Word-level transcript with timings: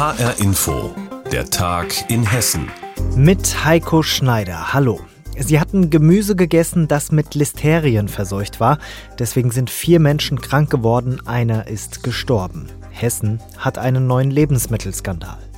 HR 0.00 0.40
Info, 0.40 0.94
der 1.30 1.50
Tag 1.50 2.10
in 2.10 2.22
Hessen. 2.22 2.70
Mit 3.16 3.66
Heiko 3.66 4.02
Schneider. 4.02 4.72
Hallo. 4.72 4.98
Sie 5.36 5.60
hatten 5.60 5.90
Gemüse 5.90 6.36
gegessen, 6.36 6.88
das 6.88 7.12
mit 7.12 7.34
Listerien 7.34 8.08
verseucht 8.08 8.60
war. 8.60 8.78
Deswegen 9.18 9.50
sind 9.50 9.68
vier 9.68 10.00
Menschen 10.00 10.40
krank 10.40 10.70
geworden, 10.70 11.20
einer 11.26 11.66
ist 11.66 12.02
gestorben. 12.02 12.66
Hessen 12.90 13.42
hat 13.58 13.76
einen 13.76 14.06
neuen 14.06 14.30
Lebensmittelskandal. 14.30 15.49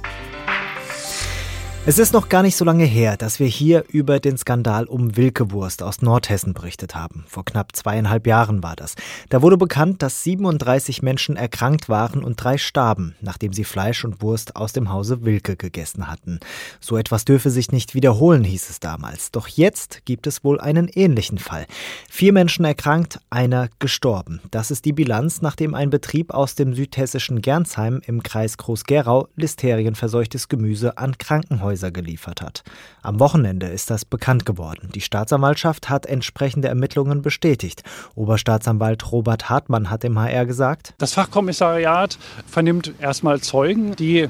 Es 1.85 1.99
ist 1.99 2.13
noch 2.13 2.29
gar 2.29 2.45
nicht 2.45 2.55
so 2.55 2.65
lange 2.65 2.85
her, 2.85 3.17
dass 3.17 3.41
wir 3.41 3.49
hier 3.49 3.85
über 3.89 4.21
den 4.21 4.39
Skandal 4.39 4.85
um 4.85 5.17
Wilkewurst 5.17 5.83
aus 5.83 6.01
Nordhessen 6.01 6.55
berichtet 6.55 6.95
haben. 6.95 7.25
Vor 7.27 7.45
knapp 7.45 7.75
zweieinhalb 7.75 8.29
Jahren 8.29 8.63
war 8.63 8.77
das. 8.77 8.95
Da 9.31 9.43
wurde 9.43 9.57
bekannt, 9.57 10.01
dass 10.01 10.23
37 10.23 11.03
Menschen 11.03 11.35
erkrankt 11.35 11.89
waren 11.89 12.23
und 12.23 12.37
drei 12.37 12.57
starben, 12.57 13.17
nachdem 13.21 13.53
sie 13.53 13.65
Fleisch 13.65 14.05
und 14.05 14.23
Wurst 14.23 14.55
aus 14.55 14.73
dem 14.73 14.93
Hause 14.93 15.25
Wilke 15.25 15.57
gegessen 15.57 16.07
hatten. 16.07 16.39
So 16.79 16.97
etwas 16.97 17.25
dürfe 17.25 17.51
sich 17.51 17.73
nicht 17.73 17.97
wiederholen, 17.97 18.45
hieß 18.45 18.71
es 18.71 18.79
damals. 18.79 19.33
Doch 19.33 19.49
jetzt 19.49 20.03
gibt 20.05 20.29
es 20.29 20.45
wohl 20.45 20.61
einen 20.61 20.87
ähnlichen 20.87 21.39
Fall. 21.39 21.67
Vier 22.09 22.33
Menschen 22.33 22.65
erkrankt, 22.65 23.19
einer 23.29 23.69
gestorben. 23.81 24.41
Das 24.53 24.71
ist 24.71 24.85
die 24.85 24.93
Bilanz, 24.93 25.43
nachdem 25.43 25.75
ein 25.75 25.91
Betrieb 25.91 26.33
aus 26.33 26.55
dem 26.55 26.75
südhessischen 26.75 27.43
Gernsheim 27.43 28.01
im 28.07 28.23
Kreis 28.23 28.57
Groß-Gerau 28.57 29.27
listerienverseuchtes 29.35 30.49
Gemüse 30.49 30.97
an 30.97 31.19
Krankenhäuser 31.19 31.72
Krankenhäuser 31.73 31.91
geliefert 31.91 32.43
hat. 32.43 32.63
Am 33.03 33.19
Wochenende 33.19 33.67
ist 33.67 33.91
das 33.91 34.05
bekannt 34.05 34.47
geworden. 34.47 34.91
Die 34.95 35.01
Staatsanwaltschaft 35.01 35.89
hat 35.89 36.07
entsprechende 36.07 36.69
Ermittlungen 36.69 37.23
bestätigt. 37.23 37.83
Oberstaatsanwalt 38.15 39.11
Robert 39.11 39.49
Hartmann 39.49 39.91
hat 39.91 40.03
dem 40.03 40.19
HR 40.19 40.47
gesagt, 40.47 40.95
das 40.99 41.15
Fachkommissariat 41.15 42.19
vernimmt 42.47 42.93
erstmal 43.01 43.41
Zeugen, 43.41 43.97
die 43.97 44.29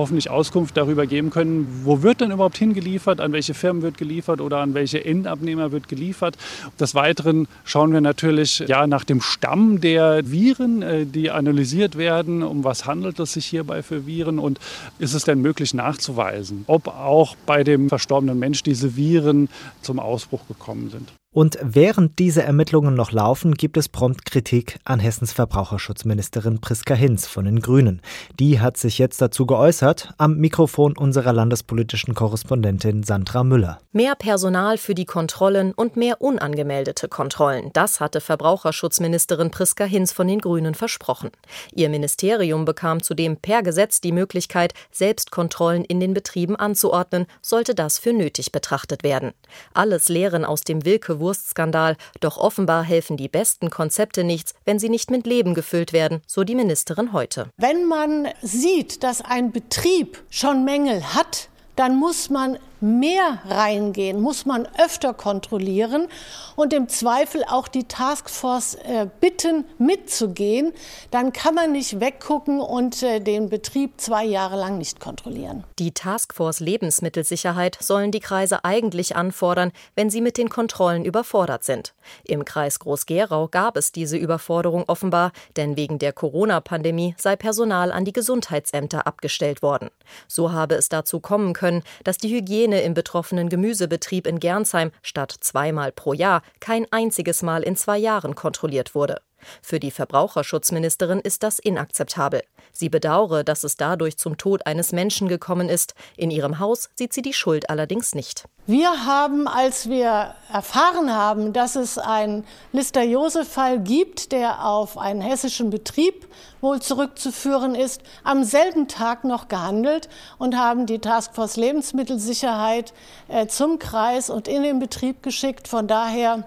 hoffentlich 0.00 0.30
Auskunft 0.30 0.76
darüber 0.76 1.06
geben 1.06 1.30
können, 1.30 1.82
wo 1.84 2.02
wird 2.02 2.20
denn 2.20 2.30
überhaupt 2.30 2.58
hingeliefert, 2.58 3.20
an 3.20 3.32
welche 3.32 3.54
Firmen 3.54 3.82
wird 3.82 3.98
geliefert 3.98 4.40
oder 4.40 4.58
an 4.58 4.74
welche 4.74 5.04
Endabnehmer 5.04 5.72
wird 5.72 5.88
geliefert. 5.88 6.36
Des 6.78 6.94
Weiteren 6.94 7.46
schauen 7.64 7.92
wir 7.92 8.00
natürlich 8.00 8.64
ja, 8.66 8.86
nach 8.86 9.04
dem 9.04 9.20
Stamm 9.20 9.80
der 9.80 10.30
Viren, 10.30 10.82
äh, 10.82 11.06
die 11.06 11.30
analysiert 11.30 11.96
werden. 11.96 12.42
Um 12.42 12.64
was 12.64 12.86
handelt 12.86 13.20
es 13.20 13.34
sich 13.34 13.46
hierbei 13.46 13.82
für 13.82 14.06
Viren 14.06 14.38
und 14.38 14.58
ist 14.98 15.14
es 15.14 15.24
denn 15.24 15.40
möglich 15.40 15.74
nachzuweisen, 15.74 16.64
ob 16.66 16.88
auch 16.88 17.36
bei 17.46 17.62
dem 17.62 17.88
verstorbenen 17.88 18.38
Mensch 18.38 18.62
diese 18.62 18.96
Viren 18.96 19.48
zum 19.82 19.98
Ausbruch 19.98 20.46
gekommen 20.48 20.90
sind. 20.90 21.12
Und 21.32 21.58
während 21.62 22.18
diese 22.18 22.42
Ermittlungen 22.42 22.94
noch 22.94 23.12
laufen, 23.12 23.54
gibt 23.54 23.76
es 23.76 23.88
prompt 23.88 24.24
Kritik 24.24 24.80
an 24.82 24.98
Hessens 24.98 25.32
Verbraucherschutzministerin 25.32 26.60
Priska 26.60 26.94
Hinz 26.94 27.28
von 27.28 27.44
den 27.44 27.60
Grünen. 27.60 28.02
Die 28.40 28.58
hat 28.58 28.76
sich 28.76 28.98
jetzt 28.98 29.22
dazu 29.22 29.46
geäußert, 29.46 30.12
am 30.18 30.38
Mikrofon 30.38 30.96
unserer 30.96 31.32
landespolitischen 31.32 32.16
Korrespondentin 32.16 33.04
Sandra 33.04 33.44
Müller. 33.44 33.78
Mehr 33.92 34.16
Personal 34.16 34.76
für 34.76 34.96
die 34.96 35.04
Kontrollen 35.04 35.70
und 35.72 35.94
mehr 35.94 36.20
unangemeldete 36.20 37.06
Kontrollen. 37.06 37.70
Das 37.74 38.00
hatte 38.00 38.20
Verbraucherschutzministerin 38.20 39.52
Priska 39.52 39.84
Hinz 39.84 40.10
von 40.10 40.26
den 40.26 40.40
Grünen 40.40 40.74
versprochen. 40.74 41.30
Ihr 41.72 41.90
Ministerium 41.90 42.64
bekam 42.64 43.04
zudem 43.04 43.36
per 43.36 43.62
Gesetz 43.62 44.00
die 44.00 44.10
Möglichkeit, 44.10 44.74
Selbstkontrollen 44.90 45.84
in 45.84 46.00
den 46.00 46.12
Betrieben 46.12 46.56
anzuordnen, 46.56 47.26
sollte 47.40 47.76
das 47.76 48.00
für 48.00 48.12
nötig 48.12 48.50
betrachtet 48.50 49.04
werden. 49.04 49.30
Alles 49.74 50.08
Lehren 50.08 50.44
aus 50.44 50.62
dem 50.62 50.84
Wilke 50.84 51.19
Wurstskandal. 51.20 51.96
Doch 52.20 52.38
offenbar 52.38 52.82
helfen 52.82 53.16
die 53.16 53.28
besten 53.28 53.70
Konzepte 53.70 54.24
nichts, 54.24 54.54
wenn 54.64 54.78
sie 54.78 54.88
nicht 54.88 55.10
mit 55.10 55.26
Leben 55.26 55.54
gefüllt 55.54 55.92
werden, 55.92 56.22
so 56.26 56.44
die 56.44 56.54
Ministerin 56.54 57.12
heute. 57.12 57.50
Wenn 57.56 57.84
man 57.84 58.28
sieht, 58.42 59.02
dass 59.02 59.22
ein 59.22 59.52
Betrieb 59.52 60.22
schon 60.30 60.64
Mängel 60.64 61.14
hat, 61.14 61.48
dann 61.76 61.96
muss 61.96 62.30
man 62.30 62.58
mehr 62.80 63.38
reingehen, 63.46 64.20
muss 64.20 64.46
man 64.46 64.66
öfter 64.78 65.14
kontrollieren 65.14 66.08
und 66.56 66.72
im 66.72 66.88
Zweifel 66.88 67.44
auch 67.48 67.68
die 67.68 67.84
Taskforce 67.84 68.74
äh, 68.74 69.06
bitten, 69.20 69.64
mitzugehen. 69.78 70.72
Dann 71.10 71.32
kann 71.32 71.54
man 71.54 71.72
nicht 71.72 72.00
weggucken 72.00 72.60
und 72.60 73.02
äh, 73.02 73.20
den 73.20 73.48
Betrieb 73.48 74.00
zwei 74.00 74.24
Jahre 74.24 74.56
lang 74.56 74.78
nicht 74.78 75.00
kontrollieren. 75.00 75.64
Die 75.78 75.92
Taskforce 75.92 76.60
Lebensmittelsicherheit 76.60 77.78
sollen 77.80 78.12
die 78.12 78.20
Kreise 78.20 78.64
eigentlich 78.64 79.16
anfordern, 79.16 79.72
wenn 79.94 80.10
sie 80.10 80.20
mit 80.20 80.38
den 80.38 80.48
Kontrollen 80.48 81.04
überfordert 81.04 81.64
sind. 81.64 81.94
Im 82.24 82.44
Kreis 82.44 82.78
Groß-Gerau 82.78 83.48
gab 83.48 83.76
es 83.76 83.92
diese 83.92 84.16
Überforderung 84.16 84.84
offenbar, 84.86 85.32
denn 85.56 85.76
wegen 85.76 85.98
der 85.98 86.12
Corona-Pandemie 86.12 87.14
sei 87.18 87.36
Personal 87.36 87.92
an 87.92 88.04
die 88.04 88.12
Gesundheitsämter 88.12 89.06
abgestellt 89.06 89.62
worden. 89.62 89.90
So 90.28 90.52
habe 90.52 90.74
es 90.74 90.88
dazu 90.88 91.20
kommen 91.20 91.52
können, 91.52 91.82
dass 92.04 92.18
die 92.18 92.34
Hygiene 92.34 92.69
Hygiene 92.70 92.82
im 92.82 92.94
betroffenen 92.94 93.48
Gemüsebetrieb 93.48 94.26
in 94.26 94.38
Gernsheim 94.38 94.92
statt 95.02 95.34
zweimal 95.40 95.92
pro 95.92 96.12
Jahr 96.12 96.42
kein 96.60 96.86
einziges 96.92 97.42
Mal 97.42 97.62
in 97.62 97.76
zwei 97.76 97.98
Jahren 97.98 98.34
kontrolliert 98.34 98.94
wurde. 98.94 99.20
Für 99.62 99.80
die 99.80 99.90
Verbraucherschutzministerin 99.90 101.20
ist 101.20 101.42
das 101.42 101.58
inakzeptabel. 101.58 102.42
Sie 102.72 102.88
bedauere, 102.88 103.44
dass 103.44 103.64
es 103.64 103.76
dadurch 103.76 104.16
zum 104.16 104.36
Tod 104.36 104.66
eines 104.66 104.92
Menschen 104.92 105.28
gekommen 105.28 105.68
ist. 105.68 105.94
In 106.16 106.30
ihrem 106.30 106.58
Haus 106.58 106.88
sieht 106.94 107.12
sie 107.12 107.22
die 107.22 107.32
Schuld 107.32 107.68
allerdings 107.68 108.14
nicht. 108.14 108.44
Wir 108.66 109.06
haben, 109.06 109.48
als 109.48 109.88
wir 109.88 110.34
erfahren 110.52 111.12
haben, 111.12 111.52
dass 111.52 111.74
es 111.74 111.98
einen 111.98 112.44
Listeriose-Fall 112.72 113.80
gibt, 113.80 114.32
der 114.32 114.64
auf 114.64 114.96
einen 114.96 115.20
hessischen 115.20 115.70
Betrieb 115.70 116.28
wohl 116.60 116.80
zurückzuführen 116.80 117.74
ist, 117.74 118.02
am 118.22 118.44
selben 118.44 118.86
Tag 118.86 119.24
noch 119.24 119.48
gehandelt 119.48 120.08
und 120.38 120.56
haben 120.56 120.86
die 120.86 121.00
Taskforce 121.00 121.56
Lebensmittelsicherheit 121.56 122.92
äh, 123.28 123.46
zum 123.46 123.78
Kreis 123.78 124.30
und 124.30 124.46
in 124.46 124.62
den 124.62 124.78
Betrieb 124.78 125.22
geschickt. 125.22 125.66
Von 125.66 125.88
daher 125.88 126.46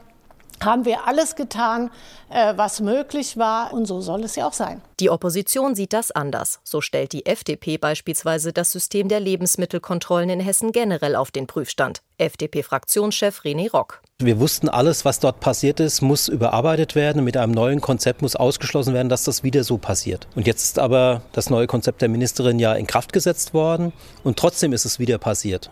haben 0.65 0.85
wir 0.85 1.07
alles 1.07 1.35
getan, 1.35 1.89
äh, 2.29 2.53
was 2.55 2.79
möglich 2.79 3.37
war. 3.37 3.73
Und 3.73 3.85
so 3.85 4.01
soll 4.01 4.23
es 4.23 4.35
ja 4.35 4.47
auch 4.47 4.53
sein. 4.53 4.81
Die 4.99 5.09
Opposition 5.09 5.75
sieht 5.75 5.93
das 5.93 6.11
anders. 6.11 6.59
So 6.63 6.81
stellt 6.81 7.13
die 7.13 7.25
FDP 7.25 7.77
beispielsweise 7.77 8.53
das 8.53 8.71
System 8.71 9.07
der 9.07 9.19
Lebensmittelkontrollen 9.19 10.29
in 10.29 10.39
Hessen 10.39 10.71
generell 10.71 11.15
auf 11.15 11.31
den 11.31 11.47
Prüfstand. 11.47 12.01
FDP-Fraktionschef 12.17 13.41
René 13.41 13.71
Rock. 13.71 14.01
Wir 14.19 14.39
wussten, 14.39 14.69
alles, 14.69 15.03
was 15.03 15.19
dort 15.19 15.39
passiert 15.39 15.79
ist, 15.79 16.01
muss 16.01 16.27
überarbeitet 16.27 16.95
werden. 16.95 17.23
Mit 17.23 17.35
einem 17.35 17.51
neuen 17.51 17.81
Konzept 17.81 18.21
muss 18.21 18.35
ausgeschlossen 18.35 18.93
werden, 18.93 19.09
dass 19.09 19.23
das 19.23 19.43
wieder 19.43 19.63
so 19.63 19.77
passiert. 19.77 20.27
Und 20.35 20.47
jetzt 20.47 20.63
ist 20.63 20.79
aber 20.79 21.21
das 21.33 21.49
neue 21.49 21.67
Konzept 21.67 22.01
der 22.01 22.09
Ministerin 22.09 22.59
ja 22.59 22.73
in 22.73 22.87
Kraft 22.87 23.11
gesetzt 23.11 23.53
worden. 23.53 23.91
Und 24.23 24.37
trotzdem 24.37 24.71
ist 24.71 24.85
es 24.85 24.99
wieder 24.99 25.17
passiert. 25.17 25.71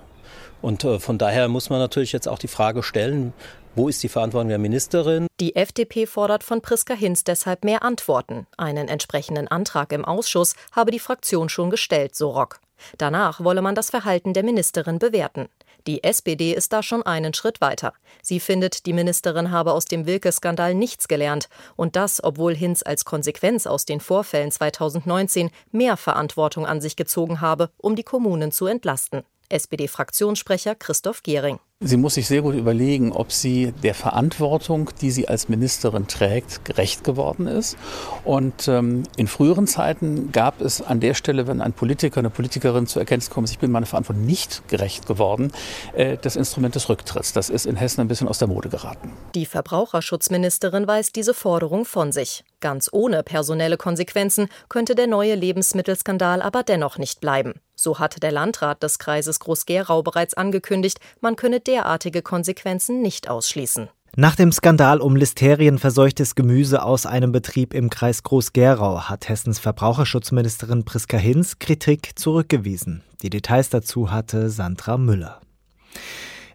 Und 0.61 0.83
äh, 0.83 0.99
von 0.99 1.17
daher 1.17 1.47
muss 1.47 1.69
man 1.69 1.79
natürlich 1.79 2.11
jetzt 2.11 2.27
auch 2.27 2.39
die 2.39 2.47
Frage 2.47 2.83
stellen, 2.83 3.33
wo 3.75 3.87
ist 3.87 4.03
die 4.03 4.09
Verantwortung 4.09 4.49
der 4.49 4.57
Ministerin? 4.57 5.27
Die 5.39 5.55
FDP 5.55 6.05
fordert 6.05 6.43
von 6.43 6.61
Priska 6.61 6.93
Hinz 6.93 7.23
deshalb 7.23 7.63
mehr 7.63 7.83
Antworten. 7.83 8.47
Einen 8.57 8.87
entsprechenden 8.87 9.47
Antrag 9.47 9.91
im 9.91 10.05
Ausschuss 10.05 10.55
habe 10.71 10.91
die 10.91 10.99
Fraktion 10.99 11.49
schon 11.49 11.69
gestellt, 11.69 12.15
so 12.15 12.29
Rock. 12.29 12.59
Danach 12.97 13.43
wolle 13.43 13.61
man 13.61 13.75
das 13.75 13.89
Verhalten 13.89 14.33
der 14.33 14.43
Ministerin 14.43 14.99
bewerten. 14.99 15.49
Die 15.87 16.03
SPD 16.03 16.53
ist 16.53 16.73
da 16.73 16.83
schon 16.83 17.03
einen 17.03 17.33
Schritt 17.33 17.59
weiter. 17.59 17.93
Sie 18.21 18.39
findet, 18.39 18.85
die 18.85 18.93
Ministerin 18.93 19.51
habe 19.51 19.73
aus 19.73 19.85
dem 19.85 20.05
Wilke-Skandal 20.05 20.75
nichts 20.75 21.07
gelernt. 21.07 21.49
Und 21.75 21.95
das, 21.95 22.23
obwohl 22.23 22.53
Hinz 22.53 22.83
als 22.83 23.05
Konsequenz 23.05 23.65
aus 23.65 23.85
den 23.85 23.99
Vorfällen 23.99 24.51
2019 24.51 25.49
mehr 25.71 25.97
Verantwortung 25.97 26.67
an 26.67 26.81
sich 26.81 26.95
gezogen 26.95 27.41
habe, 27.41 27.71
um 27.77 27.95
die 27.95 28.03
Kommunen 28.03 28.51
zu 28.51 28.67
entlasten. 28.67 29.23
SPD-Fraktionssprecher 29.49 30.75
Christoph 30.75 31.23
Gehring. 31.23 31.59
Sie 31.83 31.97
muss 31.97 32.13
sich 32.13 32.27
sehr 32.27 32.43
gut 32.43 32.53
überlegen, 32.53 33.11
ob 33.11 33.31
sie 33.31 33.73
der 33.81 33.95
Verantwortung, 33.95 34.91
die 35.01 35.09
sie 35.09 35.27
als 35.27 35.49
Ministerin 35.49 36.05
trägt, 36.05 36.63
gerecht 36.63 37.03
geworden 37.03 37.47
ist. 37.47 37.75
Und 38.23 38.67
ähm, 38.67 39.01
in 39.17 39.25
früheren 39.25 39.65
Zeiten 39.65 40.31
gab 40.31 40.61
es 40.61 40.83
an 40.83 40.99
der 40.99 41.15
Stelle, 41.15 41.47
wenn 41.47 41.59
ein 41.59 41.73
Politiker, 41.73 42.19
eine 42.19 42.29
Politikerin 42.29 42.85
zur 42.85 43.01
Erkenntnis 43.01 43.31
kommt, 43.31 43.49
ich 43.49 43.57
bin 43.57 43.71
meiner 43.71 43.87
Verantwortung 43.87 44.27
nicht 44.27 44.61
gerecht 44.67 45.07
geworden, 45.07 45.51
äh, 45.93 46.17
das 46.21 46.35
Instrument 46.35 46.75
des 46.75 46.87
Rücktritts. 46.87 47.33
Das 47.33 47.49
ist 47.49 47.65
in 47.65 47.77
Hessen 47.77 48.01
ein 48.01 48.07
bisschen 48.07 48.27
aus 48.27 48.37
der 48.37 48.47
Mode 48.47 48.69
geraten. 48.69 49.11
Die 49.33 49.47
Verbraucherschutzministerin 49.47 50.85
weist 50.85 51.15
diese 51.15 51.33
Forderung 51.33 51.85
von 51.85 52.11
sich. 52.11 52.43
Ganz 52.61 52.89
ohne 52.91 53.23
personelle 53.23 53.75
Konsequenzen 53.75 54.47
könnte 54.69 54.95
der 54.95 55.07
neue 55.07 55.35
Lebensmittelskandal 55.35 56.41
aber 56.41 56.63
dennoch 56.63 56.97
nicht 56.97 57.19
bleiben. 57.19 57.55
So 57.75 57.99
hatte 57.99 58.19
der 58.19 58.31
Landrat 58.31 58.83
des 58.83 58.99
Kreises 58.99 59.39
Groß-Gerau 59.39 60.03
bereits 60.03 60.35
angekündigt, 60.35 60.99
man 61.19 61.35
könne 61.35 61.59
derartige 61.59 62.21
Konsequenzen 62.21 63.01
nicht 63.01 63.29
ausschließen. 63.29 63.89
Nach 64.15 64.35
dem 64.35 64.51
Skandal 64.51 64.99
um 64.99 65.15
listerienverseuchtes 65.15 66.35
Gemüse 66.35 66.83
aus 66.83 67.05
einem 67.05 67.31
Betrieb 67.31 67.73
im 67.73 67.89
Kreis 67.89 68.23
Groß-Gerau 68.23 69.03
hat 69.03 69.27
Hessens 69.27 69.57
Verbraucherschutzministerin 69.57 70.85
Priska 70.85 71.17
Hinz 71.17 71.59
Kritik 71.59 72.11
zurückgewiesen. 72.19 73.03
Die 73.21 73.29
Details 73.29 73.69
dazu 73.69 74.11
hatte 74.11 74.49
Sandra 74.49 74.97
Müller. 74.97 75.41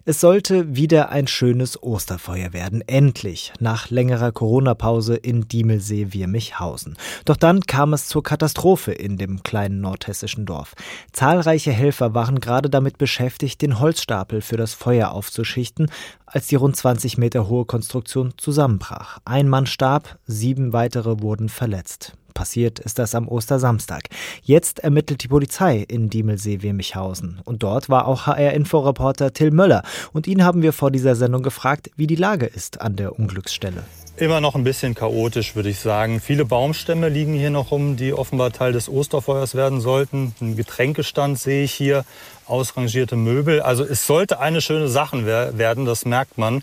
Es 0.09 0.21
sollte 0.21 0.73
wieder 0.73 1.09
ein 1.09 1.27
schönes 1.27 1.83
Osterfeuer 1.83 2.53
werden, 2.53 2.81
endlich, 2.87 3.51
nach 3.59 3.89
längerer 3.89 4.31
Corona-Pause 4.31 5.17
in 5.17 5.49
Diemelsee-Wirmichhausen. 5.49 6.95
Doch 7.25 7.35
dann 7.35 7.59
kam 7.59 7.91
es 7.91 8.07
zur 8.07 8.23
Katastrophe 8.23 8.93
in 8.93 9.17
dem 9.17 9.43
kleinen 9.43 9.81
nordhessischen 9.81 10.45
Dorf. 10.45 10.75
Zahlreiche 11.11 11.73
Helfer 11.73 12.13
waren 12.13 12.39
gerade 12.39 12.69
damit 12.69 12.97
beschäftigt, 12.97 13.61
den 13.61 13.81
Holzstapel 13.81 14.39
für 14.39 14.55
das 14.55 14.73
Feuer 14.73 15.11
aufzuschichten, 15.11 15.91
als 16.25 16.47
die 16.47 16.55
rund 16.55 16.77
20 16.77 17.17
Meter 17.17 17.49
hohe 17.49 17.65
Konstruktion 17.65 18.33
zusammenbrach. 18.37 19.19
Ein 19.25 19.49
Mann 19.49 19.65
starb, 19.65 20.19
sieben 20.25 20.71
weitere 20.71 21.19
wurden 21.19 21.49
verletzt. 21.49 22.13
Passiert 22.37 22.77
ist 22.77 22.99
das 22.99 23.15
am 23.15 23.27
Ostersamstag. 23.27 24.09
Jetzt 24.43 24.77
ermittelt 24.77 25.23
die 25.23 25.27
Polizei 25.27 25.77
in 25.77 26.11
Diemelsee-Wemichhausen. 26.11 27.39
Und 27.45 27.63
dort 27.63 27.89
war 27.89 28.07
auch 28.07 28.27
HR-Inforeporter 28.27 29.33
Till 29.33 29.49
Möller. 29.49 29.81
Und 30.13 30.27
ihn 30.27 30.43
haben 30.43 30.61
wir 30.61 30.71
vor 30.71 30.91
dieser 30.91 31.15
Sendung 31.15 31.41
gefragt, 31.41 31.89
wie 31.95 32.05
die 32.05 32.15
Lage 32.15 32.45
ist 32.45 32.79
an 32.79 32.95
der 32.95 33.17
Unglücksstelle. 33.17 33.83
Immer 34.17 34.39
noch 34.39 34.53
ein 34.53 34.63
bisschen 34.63 34.93
chaotisch, 34.93 35.55
würde 35.55 35.69
ich 35.69 35.79
sagen. 35.79 36.21
Viele 36.21 36.45
Baumstämme 36.45 37.09
liegen 37.09 37.33
hier 37.33 37.49
noch 37.49 37.71
rum, 37.71 37.97
die 37.97 38.13
offenbar 38.13 38.51
Teil 38.51 38.71
des 38.71 38.87
Osterfeuers 38.87 39.55
werden 39.55 39.81
sollten. 39.81 40.35
Ein 40.39 40.55
Getränkestand 40.55 41.39
sehe 41.39 41.63
ich 41.63 41.73
hier, 41.73 42.05
ausrangierte 42.45 43.15
Möbel. 43.15 43.61
Also 43.61 43.83
es 43.83 44.05
sollte 44.05 44.39
eine 44.39 44.61
schöne 44.61 44.89
Sache 44.89 45.25
werden, 45.25 45.85
das 45.85 46.05
merkt 46.05 46.37
man. 46.37 46.61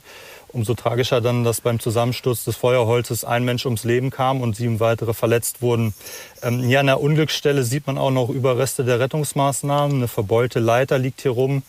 Umso 0.55 0.75
tragischer 0.75 1.21
dann, 1.21 1.43
dass 1.43 1.61
beim 1.61 1.81
Zusammensturz 1.81 2.45
des 2.45 2.55
Feuerholzes 2.55 3.25
ein 3.25 3.45
Mensch 3.45 3.67
ums 3.67 3.83
Leben 3.83 4.11
kam 4.11 4.41
und 4.41 4.55
sieben 4.55 4.79
weitere 4.79 5.13
verletzt 5.13 5.63
wurden. 5.63 5.95
Ähm, 6.43 6.61
hier 6.61 6.79
an 6.79 6.87
der 6.87 7.01
Unglücksstelle 7.01 7.65
sieht 7.65 7.89
man 7.89 7.99
auch 7.99 8.13
noch 8.13 8.29
Überreste 8.29 8.85
der 8.85 9.01
Rettungsmaßnahmen. 9.01 9.97
Eine 9.97 10.09
verbeulte 10.09 10.61
Leiter 10.61 10.97
liegt 10.99 11.23
hier 11.23 11.33
rum 11.33 11.65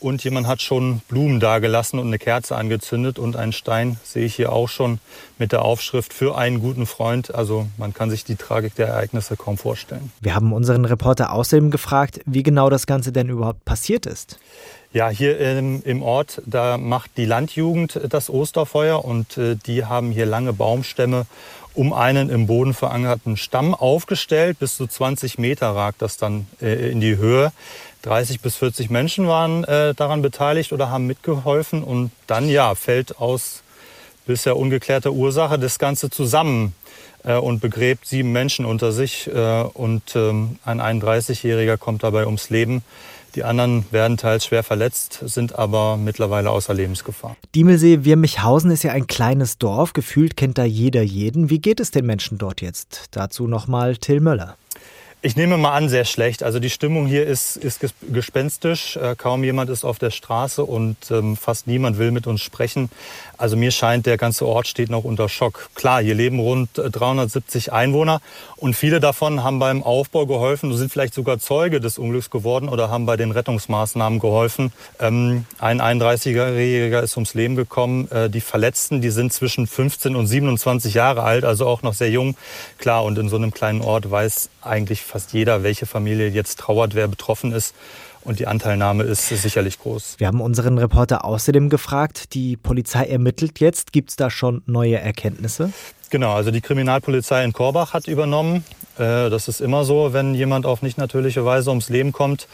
und 0.00 0.24
jemand 0.24 0.46
hat 0.46 0.62
schon 0.62 1.02
Blumen 1.08 1.38
dagelassen 1.38 1.98
und 1.98 2.06
eine 2.06 2.18
Kerze 2.18 2.56
angezündet 2.56 3.18
und 3.18 3.36
einen 3.36 3.52
Stein 3.52 3.98
sehe 4.02 4.24
ich 4.24 4.36
hier 4.36 4.52
auch 4.52 4.70
schon 4.70 5.00
mit 5.38 5.52
der 5.52 5.62
Aufschrift 5.62 6.14
für 6.14 6.38
einen 6.38 6.60
guten 6.60 6.86
Freund. 6.86 7.34
Also 7.34 7.66
man 7.76 7.92
kann 7.92 8.08
sich 8.08 8.24
die 8.24 8.36
Tragik 8.36 8.74
der 8.74 8.88
Ereignisse 8.88 9.36
kaum 9.36 9.58
vorstellen. 9.58 10.12
Wir 10.22 10.34
haben 10.34 10.54
unseren 10.54 10.86
Reporter 10.86 11.32
außerdem 11.32 11.70
gefragt, 11.70 12.20
wie 12.24 12.42
genau 12.42 12.70
das 12.70 12.86
Ganze 12.86 13.12
denn 13.12 13.28
überhaupt 13.28 13.66
passiert 13.66 14.06
ist. 14.06 14.38
Ja, 14.92 15.08
hier 15.08 15.38
im, 15.38 15.82
im, 15.84 16.02
Ort, 16.02 16.42
da 16.46 16.76
macht 16.76 17.12
die 17.16 17.24
Landjugend 17.24 18.00
das 18.08 18.28
Osterfeuer 18.28 19.04
und 19.04 19.38
äh, 19.38 19.54
die 19.54 19.84
haben 19.84 20.10
hier 20.10 20.26
lange 20.26 20.52
Baumstämme 20.52 21.26
um 21.74 21.92
einen 21.92 22.28
im 22.28 22.48
Boden 22.48 22.74
verankerten 22.74 23.36
Stamm 23.36 23.72
aufgestellt. 23.72 24.58
Bis 24.58 24.76
zu 24.76 24.88
20 24.88 25.38
Meter 25.38 25.68
ragt 25.68 26.02
das 26.02 26.16
dann 26.16 26.48
äh, 26.60 26.90
in 26.90 27.00
die 27.00 27.16
Höhe. 27.16 27.52
30 28.02 28.40
bis 28.40 28.56
40 28.56 28.90
Menschen 28.90 29.28
waren 29.28 29.62
äh, 29.62 29.94
daran 29.94 30.22
beteiligt 30.22 30.72
oder 30.72 30.90
haben 30.90 31.06
mitgeholfen 31.06 31.84
und 31.84 32.10
dann 32.26 32.48
ja 32.48 32.74
fällt 32.74 33.18
aus 33.18 33.62
bisher 34.26 34.56
ungeklärter 34.56 35.12
Ursache 35.12 35.58
das 35.58 35.78
Ganze 35.78 36.10
zusammen 36.10 36.74
äh, 37.22 37.34
und 37.34 37.60
begräbt 37.60 38.06
sieben 38.06 38.32
Menschen 38.32 38.64
unter 38.64 38.90
sich 38.90 39.28
äh, 39.28 39.62
und 39.62 40.16
ähm, 40.16 40.58
ein 40.64 40.80
31-Jähriger 40.80 41.76
kommt 41.76 42.02
dabei 42.02 42.26
ums 42.26 42.50
Leben. 42.50 42.82
Die 43.34 43.44
anderen 43.44 43.84
werden 43.90 44.16
teils 44.16 44.44
schwer 44.44 44.62
verletzt, 44.62 45.20
sind 45.24 45.58
aber 45.58 45.96
mittlerweile 45.96 46.50
außer 46.50 46.74
Lebensgefahr. 46.74 47.36
Diemelsee-Wirmichhausen 47.54 48.70
ist 48.70 48.82
ja 48.82 48.92
ein 48.92 49.06
kleines 49.06 49.58
Dorf. 49.58 49.92
Gefühlt 49.92 50.36
kennt 50.36 50.58
da 50.58 50.64
jeder 50.64 51.02
jeden. 51.02 51.50
Wie 51.50 51.60
geht 51.60 51.80
es 51.80 51.90
den 51.90 52.06
Menschen 52.06 52.38
dort 52.38 52.60
jetzt? 52.60 53.06
Dazu 53.12 53.46
nochmal 53.46 53.96
Till 53.96 54.20
Möller. 54.20 54.56
Ich 55.22 55.36
nehme 55.36 55.58
mal 55.58 55.72
an, 55.72 55.90
sehr 55.90 56.06
schlecht. 56.06 56.42
Also 56.42 56.60
die 56.60 56.70
Stimmung 56.70 57.06
hier 57.06 57.26
ist, 57.26 57.58
ist 57.58 57.80
gespenstisch. 58.10 58.96
Äh, 58.96 59.16
kaum 59.16 59.44
jemand 59.44 59.68
ist 59.68 59.84
auf 59.84 59.98
der 59.98 60.10
Straße 60.10 60.64
und 60.64 60.96
ähm, 61.10 61.36
fast 61.36 61.66
niemand 61.66 61.98
will 61.98 62.10
mit 62.10 62.26
uns 62.26 62.40
sprechen. 62.40 62.88
Also 63.36 63.54
mir 63.54 63.70
scheint, 63.70 64.06
der 64.06 64.16
ganze 64.16 64.46
Ort 64.46 64.66
steht 64.66 64.88
noch 64.88 65.04
unter 65.04 65.28
Schock. 65.28 65.68
Klar, 65.74 66.02
hier 66.02 66.14
leben 66.14 66.40
rund 66.40 66.70
370 66.74 67.68
äh, 67.68 67.70
Einwohner 67.70 68.22
und 68.56 68.74
viele 68.74 68.98
davon 68.98 69.44
haben 69.44 69.58
beim 69.58 69.82
Aufbau 69.82 70.24
geholfen, 70.24 70.74
sind 70.74 70.90
vielleicht 70.90 71.12
sogar 71.12 71.38
Zeuge 71.38 71.80
des 71.80 71.98
Unglücks 71.98 72.30
geworden 72.30 72.70
oder 72.70 72.88
haben 72.88 73.04
bei 73.04 73.18
den 73.18 73.30
Rettungsmaßnahmen 73.30 74.20
geholfen. 74.20 74.72
Ähm, 75.00 75.44
ein 75.58 75.82
31-Jähriger 75.82 77.02
ist 77.02 77.16
ums 77.18 77.34
Leben 77.34 77.56
gekommen. 77.56 78.10
Äh, 78.10 78.30
die 78.30 78.40
Verletzten, 78.40 79.02
die 79.02 79.10
sind 79.10 79.34
zwischen 79.34 79.66
15 79.66 80.16
und 80.16 80.26
27 80.26 80.94
Jahre 80.94 81.24
alt, 81.24 81.44
also 81.44 81.66
auch 81.66 81.82
noch 81.82 81.92
sehr 81.92 82.10
jung. 82.10 82.36
Klar, 82.78 83.04
und 83.04 83.18
in 83.18 83.28
so 83.28 83.36
einem 83.36 83.52
kleinen 83.52 83.82
Ort 83.82 84.10
weiß 84.10 84.48
eigentlich 84.62 85.02
fast 85.10 85.32
jeder, 85.32 85.62
welche 85.62 85.86
Familie 85.86 86.28
jetzt 86.28 86.58
trauert, 86.58 86.94
wer 86.94 87.08
betroffen 87.08 87.52
ist. 87.52 87.74
Und 88.22 88.38
die 88.38 88.46
Anteilnahme 88.46 89.04
ist 89.04 89.28
sicherlich 89.28 89.78
groß. 89.78 90.16
Wir 90.18 90.26
haben 90.26 90.40
unseren 90.40 90.76
Reporter 90.76 91.24
außerdem 91.24 91.70
gefragt, 91.70 92.34
die 92.34 92.56
Polizei 92.56 93.04
ermittelt 93.04 93.60
jetzt. 93.60 93.92
Gibt 93.92 94.10
es 94.10 94.16
da 94.16 94.30
schon 94.30 94.62
neue 94.66 94.98
Erkenntnisse? 94.98 95.72
Genau, 96.10 96.34
also 96.34 96.50
die 96.50 96.60
Kriminalpolizei 96.60 97.44
in 97.44 97.52
Korbach 97.52 97.94
hat 97.94 98.08
übernommen. 98.08 98.64
Äh, 98.98 99.30
das 99.30 99.48
ist 99.48 99.60
immer 99.60 99.84
so, 99.84 100.12
wenn 100.12 100.34
jemand 100.34 100.66
auf 100.66 100.82
nicht 100.82 100.98
natürliche 100.98 101.44
Weise 101.44 101.70
ums 101.70 101.88
Leben 101.88 102.12
kommt. 102.12 102.48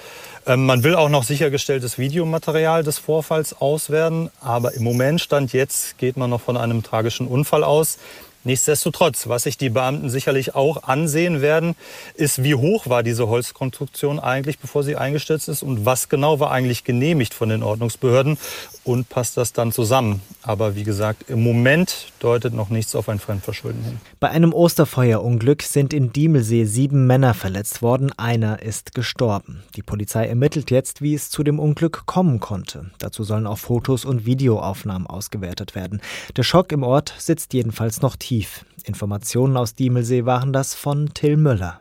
Ähm, 0.46 0.66
man 0.66 0.84
will 0.84 0.94
auch 0.94 1.08
noch 1.08 1.24
sichergestelltes 1.24 1.98
Videomaterial 1.98 2.84
des 2.84 2.98
Vorfalls 2.98 3.60
auswerten. 3.60 4.30
Aber 4.40 4.74
im 4.74 4.84
Moment, 4.84 5.20
Stand 5.20 5.52
jetzt, 5.52 5.98
geht 5.98 6.16
man 6.16 6.30
noch 6.30 6.42
von 6.42 6.56
einem 6.56 6.82
tragischen 6.82 7.26
Unfall 7.26 7.64
aus. 7.64 7.98
Nichtsdestotrotz, 8.46 9.26
was 9.26 9.42
sich 9.42 9.58
die 9.58 9.70
Beamten 9.70 10.08
sicherlich 10.08 10.54
auch 10.54 10.84
ansehen 10.84 11.42
werden, 11.42 11.74
ist, 12.14 12.44
wie 12.44 12.54
hoch 12.54 12.88
war 12.88 13.02
diese 13.02 13.26
Holzkonstruktion 13.26 14.20
eigentlich, 14.20 14.60
bevor 14.60 14.84
sie 14.84 14.94
eingestürzt 14.94 15.48
ist 15.48 15.64
und 15.64 15.84
was 15.84 16.08
genau 16.08 16.38
war 16.38 16.52
eigentlich 16.52 16.84
genehmigt 16.84 17.34
von 17.34 17.48
den 17.48 17.64
Ordnungsbehörden 17.64 18.38
und 18.86 19.08
passt 19.08 19.36
das 19.36 19.52
dann 19.52 19.72
zusammen. 19.72 20.22
Aber 20.42 20.76
wie 20.76 20.84
gesagt, 20.84 21.28
im 21.28 21.42
Moment 21.42 22.12
deutet 22.20 22.54
noch 22.54 22.70
nichts 22.70 22.94
auf 22.94 23.08
ein 23.08 23.18
Fremdverschulden 23.18 23.82
hin. 23.82 24.00
Bei 24.20 24.30
einem 24.30 24.52
Osterfeuerunglück 24.52 25.62
sind 25.62 25.92
in 25.92 26.12
Diemelsee 26.12 26.64
sieben 26.64 27.06
Männer 27.06 27.34
verletzt 27.34 27.82
worden, 27.82 28.12
einer 28.16 28.62
ist 28.62 28.94
gestorben. 28.94 29.64
Die 29.74 29.82
Polizei 29.82 30.26
ermittelt 30.26 30.70
jetzt, 30.70 31.02
wie 31.02 31.14
es 31.14 31.30
zu 31.30 31.42
dem 31.42 31.58
Unglück 31.58 32.06
kommen 32.06 32.38
konnte. 32.38 32.90
Dazu 33.00 33.24
sollen 33.24 33.48
auch 33.48 33.58
Fotos 33.58 34.04
und 34.04 34.24
Videoaufnahmen 34.24 35.08
ausgewertet 35.08 35.74
werden. 35.74 36.00
Der 36.36 36.44
Schock 36.44 36.70
im 36.70 36.84
Ort 36.84 37.12
sitzt 37.18 37.54
jedenfalls 37.54 38.02
noch 38.02 38.14
tief. 38.14 38.64
Informationen 38.84 39.56
aus 39.56 39.74
Diemelsee 39.74 40.26
waren 40.26 40.52
das 40.52 40.74
von 40.74 41.12
Till 41.12 41.36
Müller. 41.36 41.80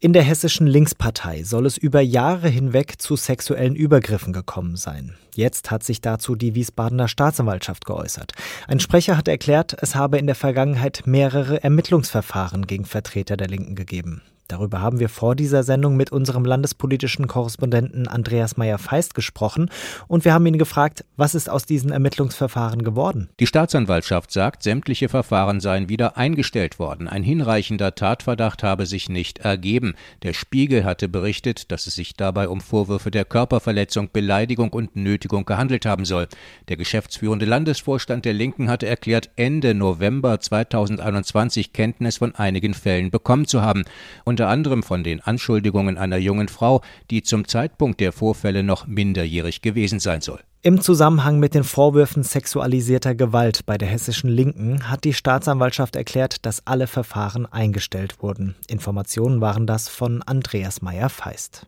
In 0.00 0.12
der 0.12 0.22
hessischen 0.22 0.68
Linkspartei 0.68 1.42
soll 1.42 1.66
es 1.66 1.76
über 1.76 2.00
Jahre 2.00 2.48
hinweg 2.48 3.02
zu 3.02 3.16
sexuellen 3.16 3.74
Übergriffen 3.74 4.32
gekommen 4.32 4.76
sein. 4.76 5.16
Jetzt 5.34 5.72
hat 5.72 5.82
sich 5.82 6.00
dazu 6.00 6.36
die 6.36 6.54
Wiesbadener 6.54 7.08
Staatsanwaltschaft 7.08 7.84
geäußert. 7.84 8.30
Ein 8.68 8.78
Sprecher 8.78 9.16
hat 9.16 9.26
erklärt, 9.26 9.76
es 9.80 9.96
habe 9.96 10.18
in 10.18 10.26
der 10.26 10.36
Vergangenheit 10.36 11.02
mehrere 11.06 11.64
Ermittlungsverfahren 11.64 12.68
gegen 12.68 12.84
Vertreter 12.84 13.36
der 13.36 13.48
Linken 13.48 13.74
gegeben. 13.74 14.22
Darüber 14.48 14.80
haben 14.80 14.98
wir 14.98 15.10
vor 15.10 15.36
dieser 15.36 15.62
Sendung 15.62 15.94
mit 15.94 16.10
unserem 16.10 16.46
landespolitischen 16.46 17.26
Korrespondenten 17.26 18.08
Andreas 18.08 18.56
Meyer-Feist 18.56 19.14
gesprochen 19.14 19.70
und 20.06 20.24
wir 20.24 20.32
haben 20.32 20.46
ihn 20.46 20.56
gefragt, 20.56 21.04
was 21.18 21.34
ist 21.34 21.50
aus 21.50 21.66
diesen 21.66 21.92
Ermittlungsverfahren 21.92 22.82
geworden? 22.82 23.28
Die 23.40 23.46
Staatsanwaltschaft 23.46 24.32
sagt, 24.32 24.62
sämtliche 24.62 25.10
Verfahren 25.10 25.60
seien 25.60 25.90
wieder 25.90 26.16
eingestellt 26.16 26.78
worden. 26.78 27.08
Ein 27.08 27.22
hinreichender 27.22 27.94
Tatverdacht 27.94 28.62
habe 28.62 28.86
sich 28.86 29.10
nicht 29.10 29.40
ergeben. 29.40 29.94
Der 30.22 30.32
Spiegel 30.32 30.86
hatte 30.86 31.10
berichtet, 31.10 31.70
dass 31.70 31.86
es 31.86 31.94
sich 31.94 32.14
dabei 32.14 32.48
um 32.48 32.62
Vorwürfe 32.62 33.10
der 33.10 33.26
Körperverletzung, 33.26 34.08
Beleidigung 34.14 34.70
und 34.70 34.96
Nötigung 34.96 35.44
gehandelt 35.44 35.84
haben 35.84 36.06
soll. 36.06 36.26
Der 36.68 36.78
geschäftsführende 36.78 37.44
Landesvorstand 37.44 38.24
der 38.24 38.32
Linken 38.32 38.70
hatte 38.70 38.86
erklärt, 38.86 39.28
Ende 39.36 39.74
November 39.74 40.40
2021 40.40 41.74
Kenntnis 41.74 42.16
von 42.16 42.34
einigen 42.34 42.72
Fällen 42.72 43.10
bekommen 43.10 43.46
zu 43.46 43.60
haben. 43.60 43.84
Und 44.24 44.37
unter 44.38 44.50
anderem 44.50 44.84
von 44.84 45.02
den 45.02 45.20
Anschuldigungen 45.20 45.98
einer 45.98 46.16
jungen 46.16 46.46
Frau, 46.46 46.80
die 47.10 47.24
zum 47.24 47.48
Zeitpunkt 47.48 47.98
der 47.98 48.12
Vorfälle 48.12 48.62
noch 48.62 48.86
minderjährig 48.86 49.62
gewesen 49.62 49.98
sein 49.98 50.20
soll. 50.20 50.38
Im 50.62 50.80
Zusammenhang 50.80 51.40
mit 51.40 51.54
den 51.54 51.64
Vorwürfen 51.64 52.22
sexualisierter 52.22 53.16
Gewalt 53.16 53.66
bei 53.66 53.76
der 53.76 53.88
hessischen 53.88 54.30
Linken 54.30 54.88
hat 54.88 55.02
die 55.02 55.12
Staatsanwaltschaft 55.12 55.96
erklärt, 55.96 56.46
dass 56.46 56.64
alle 56.68 56.86
Verfahren 56.86 57.46
eingestellt 57.46 58.22
wurden. 58.22 58.54
Informationen 58.68 59.40
waren 59.40 59.66
das 59.66 59.88
von 59.88 60.22
Andreas 60.22 60.82
Meyer-Feist. 60.82 61.66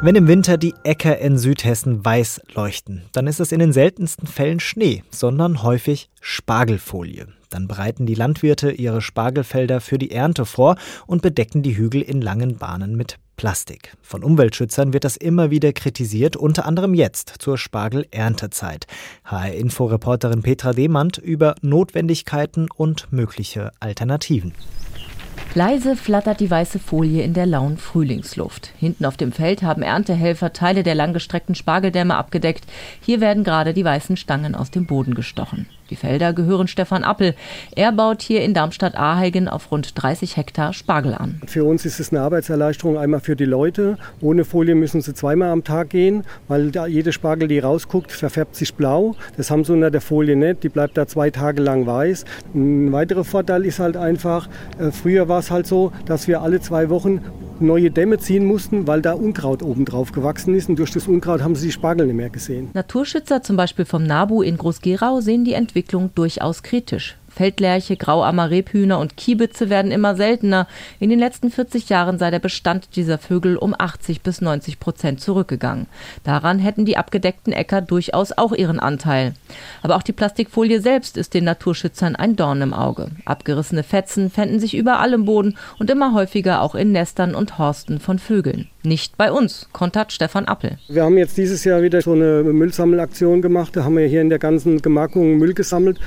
Wenn 0.00 0.14
im 0.14 0.28
Winter 0.28 0.56
die 0.56 0.72
Äcker 0.82 1.18
in 1.18 1.36
Südhessen 1.36 2.02
weiß 2.02 2.40
leuchten, 2.54 3.02
dann 3.12 3.26
ist 3.26 3.38
es 3.38 3.52
in 3.52 3.58
den 3.58 3.74
seltensten 3.74 4.26
Fällen 4.26 4.60
Schnee, 4.60 5.04
sondern 5.10 5.62
häufig 5.62 6.08
Spargelfolie. 6.22 7.26
Dann 7.52 7.68
bereiten 7.68 8.06
die 8.06 8.14
Landwirte 8.14 8.72
ihre 8.72 9.02
Spargelfelder 9.02 9.80
für 9.80 9.98
die 9.98 10.10
Ernte 10.10 10.46
vor 10.46 10.76
und 11.06 11.22
bedecken 11.22 11.62
die 11.62 11.76
Hügel 11.76 12.00
in 12.02 12.20
langen 12.20 12.56
Bahnen 12.56 12.96
mit 12.96 13.18
Plastik. 13.36 13.96
Von 14.02 14.24
Umweltschützern 14.24 14.92
wird 14.92 15.04
das 15.04 15.16
immer 15.16 15.50
wieder 15.50 15.72
kritisiert, 15.72 16.36
unter 16.36 16.64
anderem 16.64 16.94
jetzt 16.94 17.34
zur 17.38 17.58
Spargel-Erntezeit. 17.58 18.86
HR-Info-Reporterin 19.24 20.42
Petra 20.42 20.72
Demand 20.72 21.18
über 21.18 21.54
Notwendigkeiten 21.60 22.68
und 22.74 23.12
mögliche 23.12 23.72
Alternativen. 23.80 24.54
Leise 25.54 25.96
flattert 25.96 26.40
die 26.40 26.50
weiße 26.50 26.78
Folie 26.78 27.22
in 27.22 27.34
der 27.34 27.44
lauen 27.44 27.76
Frühlingsluft. 27.76 28.72
Hinten 28.78 29.04
auf 29.04 29.18
dem 29.18 29.32
Feld 29.32 29.62
haben 29.62 29.82
Erntehelfer 29.82 30.54
Teile 30.54 30.82
der 30.82 30.94
langgestreckten 30.94 31.54
Spargeldämme 31.54 32.16
abgedeckt. 32.16 32.64
Hier 33.00 33.20
werden 33.20 33.44
gerade 33.44 33.74
die 33.74 33.84
weißen 33.84 34.16
Stangen 34.16 34.54
aus 34.54 34.70
dem 34.70 34.86
Boden 34.86 35.14
gestochen. 35.14 35.66
Die 35.92 35.96
Felder 35.96 36.32
gehören 36.32 36.68
Stefan 36.68 37.04
Appel. 37.04 37.34
Er 37.76 37.92
baut 37.92 38.22
hier 38.22 38.40
in 38.40 38.54
Darmstadt-Aheigen 38.54 39.46
auf 39.46 39.70
rund 39.70 40.02
30 40.02 40.38
Hektar 40.38 40.72
Spargel 40.72 41.12
an. 41.12 41.38
Für 41.46 41.64
uns 41.64 41.84
ist 41.84 42.00
es 42.00 42.10
eine 42.12 42.22
Arbeitserleichterung 42.22 42.96
einmal 42.96 43.20
für 43.20 43.36
die 43.36 43.44
Leute. 43.44 43.98
Ohne 44.22 44.46
Folie 44.46 44.74
müssen 44.74 45.02
sie 45.02 45.12
zweimal 45.12 45.50
am 45.50 45.64
Tag 45.64 45.90
gehen, 45.90 46.24
weil 46.48 46.70
da 46.70 46.86
jede 46.86 47.12
Spargel, 47.12 47.46
die 47.46 47.58
rausguckt, 47.58 48.10
verfärbt 48.10 48.56
sich 48.56 48.72
blau. 48.72 49.16
Das 49.36 49.50
haben 49.50 49.64
sie 49.64 49.74
unter 49.74 49.90
der 49.90 50.00
Folie 50.00 50.34
nicht. 50.34 50.62
Die 50.62 50.70
bleibt 50.70 50.96
da 50.96 51.06
zwei 51.06 51.28
Tage 51.28 51.60
lang 51.60 51.84
weiß. 51.86 52.24
Ein 52.54 52.90
weiterer 52.92 53.24
Vorteil 53.24 53.66
ist 53.66 53.78
halt 53.78 53.98
einfach, 53.98 54.48
äh, 54.78 54.92
früher 54.92 55.28
war 55.28 55.40
es 55.40 55.50
halt 55.50 55.66
so, 55.66 55.92
dass 56.06 56.26
wir 56.26 56.40
alle 56.40 56.62
zwei 56.62 56.88
Wochen 56.88 57.20
neue 57.62 57.90
Dämme 57.90 58.18
ziehen 58.18 58.44
mussten, 58.44 58.86
weil 58.86 59.02
da 59.02 59.12
Unkraut 59.12 59.62
oben 59.62 59.84
drauf 59.84 60.12
gewachsen 60.12 60.54
ist. 60.54 60.68
Und 60.68 60.78
durch 60.78 60.90
das 60.90 61.08
Unkraut 61.08 61.42
haben 61.42 61.54
sie 61.54 61.66
die 61.66 61.72
Spargel 61.72 62.06
nicht 62.06 62.16
mehr 62.16 62.30
gesehen. 62.30 62.70
Naturschützer, 62.74 63.42
zum 63.42 63.56
Beispiel 63.56 63.84
vom 63.84 64.04
NABU 64.04 64.42
in 64.42 64.56
Groß-Gerau, 64.56 65.20
sehen 65.20 65.44
die 65.44 65.54
Entwicklung 65.54 66.10
durchaus 66.14 66.62
kritisch. 66.62 67.16
Feldlerche, 67.34 67.96
Grauammer, 67.96 68.50
Rebhühner 68.50 68.98
und 68.98 69.16
Kiebitze 69.16 69.70
werden 69.70 69.90
immer 69.90 70.14
seltener. 70.16 70.66
In 71.00 71.10
den 71.10 71.18
letzten 71.18 71.50
40 71.50 71.88
Jahren 71.88 72.18
sei 72.18 72.30
der 72.30 72.38
Bestand 72.38 72.96
dieser 72.96 73.18
Vögel 73.18 73.56
um 73.56 73.74
80 73.76 74.22
bis 74.22 74.40
90 74.40 74.78
Prozent 74.78 75.20
zurückgegangen. 75.20 75.86
Daran 76.24 76.58
hätten 76.58 76.84
die 76.84 76.96
abgedeckten 76.96 77.52
Äcker 77.52 77.80
durchaus 77.80 78.32
auch 78.32 78.52
ihren 78.52 78.78
Anteil. 78.78 79.34
Aber 79.82 79.96
auch 79.96 80.02
die 80.02 80.12
Plastikfolie 80.12 80.80
selbst 80.80 81.16
ist 81.16 81.34
den 81.34 81.44
Naturschützern 81.44 82.16
ein 82.16 82.36
Dorn 82.36 82.62
im 82.62 82.74
Auge. 82.74 83.08
Abgerissene 83.24 83.82
Fetzen 83.82 84.30
fänden 84.30 84.60
sich 84.60 84.76
überall 84.76 85.12
im 85.12 85.24
Boden 85.24 85.56
und 85.78 85.90
immer 85.90 86.14
häufiger 86.14 86.62
auch 86.62 86.74
in 86.74 86.92
Nestern 86.92 87.34
und 87.34 87.58
Horsten 87.58 87.98
von 87.98 88.18
Vögeln. 88.18 88.68
Nicht 88.82 89.16
bei 89.16 89.30
uns, 89.30 89.68
kontakt 89.72 90.12
Stefan 90.12 90.46
Appel. 90.46 90.76
Wir 90.88 91.04
haben 91.04 91.16
jetzt 91.16 91.36
dieses 91.36 91.64
Jahr 91.64 91.82
wieder 91.82 92.02
so 92.02 92.12
eine 92.12 92.42
Müllsammelaktion 92.42 93.40
gemacht. 93.40 93.76
Da 93.76 93.84
haben 93.84 93.96
wir 93.96 94.06
hier 94.06 94.20
in 94.20 94.28
der 94.28 94.40
ganzen 94.40 94.82
Gemarkung 94.82 95.38
Müll 95.38 95.54
gesammelt 95.54 96.00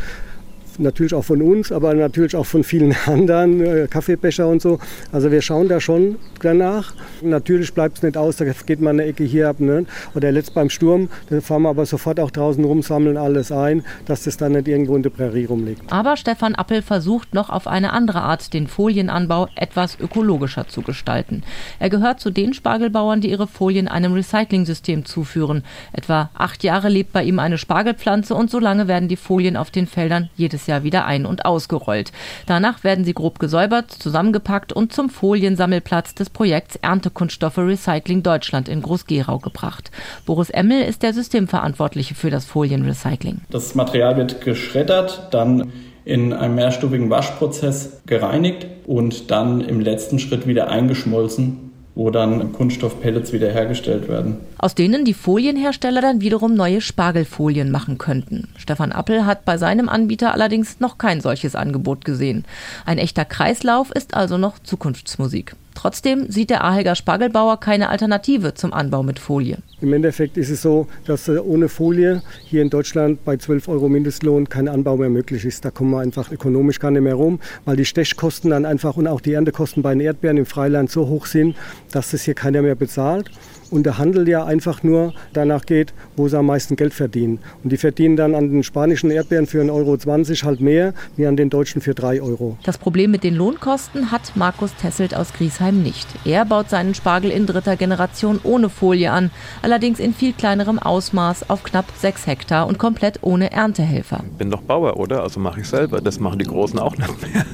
natürlich 0.79 1.13
auch 1.13 1.23
von 1.23 1.41
uns, 1.41 1.71
aber 1.71 1.93
natürlich 1.93 2.35
auch 2.35 2.45
von 2.45 2.63
vielen 2.63 2.95
anderen, 3.05 3.61
äh, 3.61 3.87
Kaffeebecher 3.89 4.47
und 4.47 4.61
so. 4.61 4.79
Also 5.11 5.31
wir 5.31 5.41
schauen 5.41 5.67
da 5.67 5.79
schon 5.79 6.17
danach. 6.41 6.93
Natürlich 7.21 7.73
bleibt 7.73 7.97
es 7.97 8.03
nicht 8.03 8.17
aus, 8.17 8.37
da 8.37 8.45
geht 8.45 8.81
mal 8.81 8.91
eine 8.91 9.03
Ecke 9.05 9.23
hier 9.23 9.49
ab. 9.49 9.59
Ne? 9.59 9.85
Oder 10.13 10.31
letzt 10.31 10.53
beim 10.53 10.69
Sturm, 10.69 11.09
da 11.29 11.41
fahren 11.41 11.63
wir 11.63 11.69
aber 11.69 11.85
sofort 11.85 12.19
auch 12.19 12.31
draußen 12.31 12.63
rum, 12.63 12.81
sammeln 12.81 13.17
alles 13.17 13.51
ein, 13.51 13.83
dass 14.05 14.23
das 14.23 14.37
dann 14.37 14.53
nicht 14.53 14.67
irgendwo 14.67 14.95
in 14.95 15.03
der 15.03 15.09
Prärie 15.09 15.45
rumliegt. 15.45 15.91
Aber 15.91 16.17
Stefan 16.17 16.55
Appel 16.55 16.81
versucht 16.81 17.33
noch 17.33 17.49
auf 17.49 17.67
eine 17.67 17.93
andere 17.93 18.21
Art, 18.21 18.53
den 18.53 18.67
Folienanbau 18.67 19.47
etwas 19.55 19.99
ökologischer 19.99 20.67
zu 20.67 20.81
gestalten. 20.81 21.43
Er 21.79 21.89
gehört 21.89 22.19
zu 22.19 22.29
den 22.31 22.53
Spargelbauern, 22.53 23.21
die 23.21 23.29
ihre 23.29 23.47
Folien 23.47 23.87
einem 23.87 24.13
Recycling-System 24.13 25.05
zuführen. 25.05 25.63
Etwa 25.93 26.29
acht 26.33 26.63
Jahre 26.63 26.89
lebt 26.89 27.13
bei 27.13 27.23
ihm 27.23 27.39
eine 27.39 27.57
Spargelpflanze 27.57 28.35
und 28.35 28.49
so 28.49 28.59
lange 28.59 28.87
werden 28.87 29.09
die 29.09 29.15
Folien 29.15 29.57
auf 29.57 29.71
den 29.71 29.87
Feldern 29.87 30.29
jedes 30.35 30.64
Jahr 30.67 30.83
wieder 30.83 31.05
ein- 31.05 31.25
und 31.25 31.45
ausgerollt. 31.45 32.11
Danach 32.45 32.83
werden 32.83 33.05
sie 33.05 33.13
grob 33.13 33.39
gesäubert, 33.39 33.91
zusammengepackt 33.91 34.73
und 34.73 34.93
zum 34.93 35.09
Foliensammelplatz 35.09 36.15
des 36.15 36.29
Projekts 36.29 36.77
Erntekunststoffe 36.77 37.57
Recycling 37.57 38.23
Deutschland 38.23 38.69
in 38.69 38.81
Groß-Gerau 38.81 39.39
gebracht. 39.39 39.91
Boris 40.25 40.49
Emmel 40.49 40.81
ist 40.81 41.03
der 41.03 41.13
Systemverantwortliche 41.13 42.15
für 42.15 42.29
das 42.29 42.45
Folienrecycling. 42.45 43.41
Das 43.49 43.75
Material 43.75 44.17
wird 44.17 44.41
geschreddert, 44.41 45.27
dann 45.31 45.71
in 46.05 46.33
einem 46.33 46.55
mehrstufigen 46.55 47.09
Waschprozess 47.09 48.01
gereinigt 48.05 48.67
und 48.85 49.31
dann 49.31 49.61
im 49.61 49.79
letzten 49.79 50.19
Schritt 50.19 50.45
wieder 50.45 50.69
eingeschmolzen 50.69 51.64
wo 51.95 52.09
dann 52.09 52.51
Kunststoffpellets 52.51 53.31
wiederhergestellt 53.31 54.09
werden. 54.09 54.37
Aus 54.57 54.75
denen 54.75 55.05
die 55.05 55.13
Folienhersteller 55.13 56.01
dann 56.01 56.21
wiederum 56.21 56.53
neue 56.53 56.81
Spargelfolien 56.81 57.71
machen 57.71 57.97
könnten. 57.97 58.49
Stefan 58.57 58.91
Appel 58.91 59.25
hat 59.25 59.45
bei 59.45 59.57
seinem 59.57 59.87
Anbieter 59.87 60.33
allerdings 60.33 60.81
noch 60.81 60.97
kein 60.97 61.21
solches 61.21 61.55
Angebot 61.55 62.03
gesehen. 62.03 62.43
Ein 62.85 62.97
echter 62.97 63.23
Kreislauf 63.23 63.91
ist 63.91 64.13
also 64.13 64.37
noch 64.37 64.59
Zukunftsmusik. 64.59 65.55
Trotzdem 65.75 66.31
sieht 66.31 66.49
der 66.49 66.63
Ahelger 66.63 66.95
Spargelbauer 66.95 67.59
keine 67.59 67.89
Alternative 67.89 68.55
zum 68.55 68.73
Anbau 68.73 69.03
mit 69.03 69.19
Folie. 69.19 69.57
Im 69.81 69.93
Endeffekt 69.93 70.37
ist 70.37 70.49
es 70.49 70.61
so, 70.61 70.87
dass 71.05 71.27
äh, 71.27 71.37
ohne 71.37 71.69
Folie 71.69 72.23
hier 72.45 72.61
in 72.61 72.69
Deutschland 72.69 73.23
bei 73.23 73.37
12 73.37 73.67
Euro 73.67 73.89
Mindestlohn 73.89 74.49
kein 74.49 74.67
Anbau 74.67 74.97
mehr 74.97 75.09
möglich 75.09 75.45
ist. 75.45 75.63
Da 75.65 75.71
kommen 75.71 75.91
wir 75.91 75.99
einfach 75.99 76.31
ökonomisch 76.31 76.79
gar 76.79 76.91
nicht 76.91 77.03
mehr 77.03 77.15
rum, 77.15 77.39
weil 77.65 77.75
die 77.75 77.85
Stechkosten 77.85 78.49
dann 78.49 78.65
einfach 78.65 78.97
und 78.97 79.07
auch 79.07 79.21
die 79.21 79.33
Erntekosten 79.33 79.83
bei 79.83 79.91
den 79.93 79.99
Erdbeeren 79.99 80.37
im 80.37 80.45
Freiland 80.45 80.89
so 80.89 81.07
hoch 81.07 81.25
sind, 81.27 81.55
dass 81.91 82.11
das 82.11 82.23
hier 82.23 82.33
keiner 82.33 82.61
mehr 82.61 82.75
bezahlt 82.75 83.29
und 83.71 83.85
der 83.85 83.97
Handel 83.97 84.27
ja 84.27 84.45
einfach 84.45 84.83
nur 84.83 85.13
danach 85.33 85.65
geht, 85.65 85.93
wo 86.15 86.27
sie 86.27 86.37
am 86.37 86.47
meisten 86.47 86.75
Geld 86.75 86.93
verdienen. 86.93 87.39
Und 87.63 87.71
die 87.71 87.77
verdienen 87.77 88.15
dann 88.15 88.35
an 88.35 88.51
den 88.51 88.63
spanischen 88.63 89.11
Erdbeeren 89.11 89.47
für 89.47 89.61
1,20 89.61 89.71
Euro 89.71 90.45
halt 90.45 90.61
mehr, 90.61 90.93
wie 91.15 91.27
an 91.27 91.37
den 91.37 91.49
deutschen 91.49 91.81
für 91.81 91.93
3 91.93 92.21
Euro. 92.21 92.57
Das 92.63 92.77
Problem 92.77 93.11
mit 93.11 93.23
den 93.23 93.35
Lohnkosten 93.35 94.11
hat 94.11 94.33
Markus 94.35 94.73
Tesselt 94.75 95.15
aus 95.15 95.33
Griesheim 95.33 95.81
nicht. 95.81 96.07
Er 96.25 96.45
baut 96.45 96.69
seinen 96.69 96.95
Spargel 96.95 97.31
in 97.31 97.45
dritter 97.45 97.75
Generation 97.75 98.39
ohne 98.43 98.69
Folie 98.69 99.11
an, 99.11 99.31
allerdings 99.61 99.99
in 99.99 100.13
viel 100.13 100.33
kleinerem 100.33 100.79
Ausmaß 100.79 101.49
auf 101.49 101.63
knapp 101.63 101.85
6 101.97 102.27
Hektar 102.27 102.67
und 102.67 102.77
komplett 102.77 103.19
ohne 103.21 103.51
Erntehelfer. 103.51 104.23
Bin 104.37 104.51
doch 104.51 104.61
Bauer, 104.61 104.97
oder? 104.97 105.23
Also 105.23 105.39
mache 105.39 105.61
ich 105.61 105.67
selber. 105.67 106.01
Das 106.01 106.19
machen 106.19 106.39
die 106.39 106.45
Großen 106.45 106.79
auch 106.79 106.97
nicht 106.97 107.21
mehr. 107.21 107.45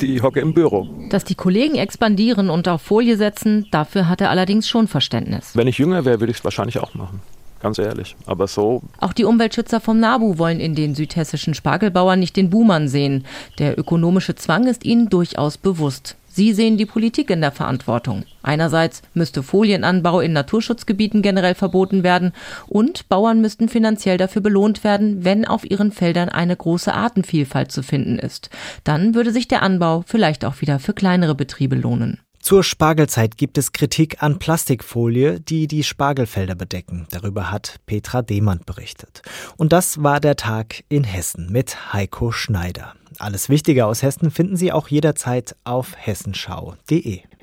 Die 0.00 0.22
hocke 0.22 0.40
im 0.40 0.54
Büro. 0.54 0.88
Dass 1.10 1.24
die 1.24 1.34
Kollegen 1.34 1.74
expandieren 1.74 2.50
und 2.50 2.68
auf 2.68 2.82
Folie 2.82 3.16
setzen, 3.16 3.66
dafür 3.70 4.08
hat 4.08 4.20
er 4.20 4.30
allerdings 4.30 4.68
schon 4.68 4.88
Verständnis. 4.88 5.54
Wenn 5.54 5.66
ich 5.66 5.78
jünger 5.78 6.04
wäre, 6.04 6.20
würde 6.20 6.30
ich 6.30 6.38
es 6.38 6.44
wahrscheinlich 6.44 6.78
auch 6.78 6.94
machen. 6.94 7.20
Ganz 7.60 7.78
ehrlich. 7.78 8.16
Aber 8.24 8.46
so. 8.46 8.82
Auch 8.98 9.12
die 9.12 9.24
Umweltschützer 9.24 9.80
vom 9.80 10.00
NABU 10.00 10.38
wollen 10.38 10.60
in 10.60 10.74
den 10.74 10.94
südhessischen 10.94 11.52
Spargelbauern 11.52 12.18
nicht 12.18 12.36
den 12.36 12.48
Buhmann 12.48 12.88
sehen. 12.88 13.26
Der 13.58 13.78
ökonomische 13.78 14.34
Zwang 14.34 14.66
ist 14.66 14.84
ihnen 14.84 15.10
durchaus 15.10 15.58
bewusst. 15.58 16.16
Sie 16.40 16.54
sehen 16.54 16.78
die 16.78 16.86
Politik 16.86 17.28
in 17.28 17.42
der 17.42 17.52
Verantwortung. 17.52 18.24
Einerseits 18.42 19.02
müsste 19.12 19.42
Folienanbau 19.42 20.20
in 20.20 20.32
Naturschutzgebieten 20.32 21.20
generell 21.20 21.54
verboten 21.54 22.02
werden 22.02 22.32
und 22.66 23.10
Bauern 23.10 23.42
müssten 23.42 23.68
finanziell 23.68 24.16
dafür 24.16 24.40
belohnt 24.40 24.82
werden, 24.82 25.22
wenn 25.22 25.44
auf 25.44 25.70
ihren 25.70 25.92
Feldern 25.92 26.30
eine 26.30 26.56
große 26.56 26.94
Artenvielfalt 26.94 27.70
zu 27.70 27.82
finden 27.82 28.18
ist. 28.18 28.48
Dann 28.84 29.14
würde 29.14 29.32
sich 29.32 29.48
der 29.48 29.62
Anbau 29.62 30.02
vielleicht 30.06 30.46
auch 30.46 30.62
wieder 30.62 30.78
für 30.78 30.94
kleinere 30.94 31.34
Betriebe 31.34 31.76
lohnen. 31.76 32.20
Zur 32.40 32.64
Spargelzeit 32.64 33.36
gibt 33.36 33.58
es 33.58 33.72
Kritik 33.72 34.22
an 34.22 34.38
Plastikfolie, 34.38 35.40
die 35.40 35.68
die 35.68 35.84
Spargelfelder 35.84 36.54
bedecken. 36.54 37.06
Darüber 37.10 37.50
hat 37.50 37.76
Petra 37.86 38.22
Demand 38.22 38.66
berichtet. 38.66 39.22
Und 39.56 39.72
das 39.72 40.02
war 40.02 40.20
der 40.20 40.36
Tag 40.36 40.82
in 40.88 41.04
Hessen 41.04 41.52
mit 41.52 41.92
Heiko 41.92 42.32
Schneider. 42.32 42.94
Alles 43.18 43.50
Wichtige 43.50 43.86
aus 43.86 44.02
Hessen 44.02 44.30
finden 44.30 44.56
Sie 44.56 44.72
auch 44.72 44.88
jederzeit 44.88 45.54
auf 45.64 45.94
hessenschau.de. 45.96 47.20